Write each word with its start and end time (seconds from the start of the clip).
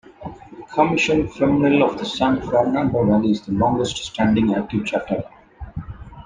Comision 0.71 1.27
Femenil 1.27 1.83
of 1.87 1.99
the 1.99 2.05
San 2.05 2.41
Fernando 2.41 3.03
Valley 3.05 3.29
is 3.29 3.41
the 3.41 3.51
longest-standing 3.51 4.55
active 4.55 4.83
chapter. 4.83 5.23